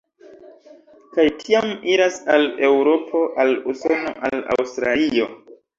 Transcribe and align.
Kaj 1.17 1.25
tiam 1.43 1.69
iras 1.97 2.19
al 2.37 2.49
Eŭropo, 2.71 3.25
al 3.45 3.57
Usono, 3.75 4.19
al 4.31 4.47
Aŭstralio. 4.59 5.35